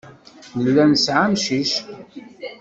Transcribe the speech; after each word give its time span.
Nella 0.61 0.83
nesɛa 0.85 1.21
amcic. 1.25 1.73